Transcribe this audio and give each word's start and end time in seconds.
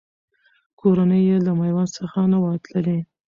کورنۍ 0.79 1.21
یې 1.29 1.37
له 1.45 1.51
میوند 1.59 1.89
څخه 1.97 2.19
نه 2.31 2.37
وه 2.41 2.51
تللې. 2.65 2.99